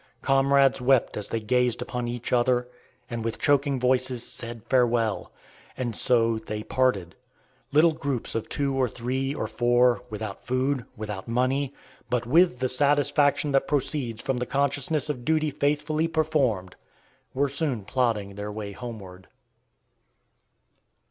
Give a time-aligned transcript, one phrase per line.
[0.23, 2.67] Comrades wept as they gazed upon each other,
[3.07, 5.31] and with choking voices said, farewell!
[5.77, 7.13] And so they parted.
[7.71, 11.75] Little groups of two or three or four, without food, without money,
[12.09, 16.75] but with "the satisfaction that proceeds from the consciousness of duty faithfully performed,"
[17.35, 19.27] were soon plodding their way homeward.